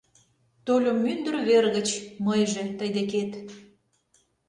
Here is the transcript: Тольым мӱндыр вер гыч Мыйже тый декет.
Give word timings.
Тольым 0.65 0.97
мӱндыр 1.03 1.35
вер 1.47 1.65
гыч 1.75 1.89
Мыйже 2.25 2.63
тый 2.77 2.89
декет. 2.95 3.31